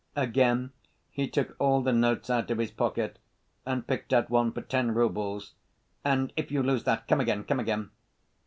[0.15, 0.71] Again
[1.11, 3.19] he took all the notes out of his pocket
[3.67, 5.53] and picked out one for ten roubles.
[6.03, 7.91] "And if you lose that, come again, come again."